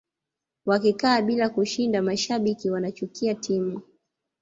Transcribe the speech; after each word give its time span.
wakikaa 0.65 1.21
bila 1.21 1.49
kushinda 1.49 2.01
mashabiki 2.01 2.69
wanachukia 2.69 3.35
timu 3.35 3.81